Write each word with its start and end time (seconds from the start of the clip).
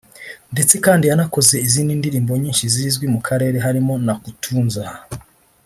ndetse 0.53 0.75
kandi 0.85 1.03
yanakoze 1.11 1.55
izindi 1.67 1.93
ndirimbo 1.99 2.31
nyinshi 2.41 2.65
zizwi 2.73 3.05
mu 3.13 3.19
karere 3.27 3.57
harimo 3.65 3.93
Nakutunza 4.05 4.83